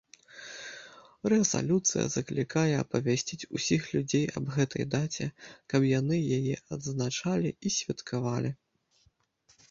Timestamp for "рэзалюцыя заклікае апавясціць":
1.31-3.47